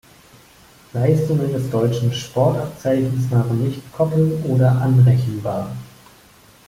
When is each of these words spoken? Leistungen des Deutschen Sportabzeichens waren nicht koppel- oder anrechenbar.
Leistungen 0.93 1.53
des 1.53 1.69
Deutschen 1.69 2.11
Sportabzeichens 2.11 3.29
waren 3.29 3.63
nicht 3.67 3.81
koppel- 3.93 4.39
oder 4.45 4.81
anrechenbar. 4.81 5.75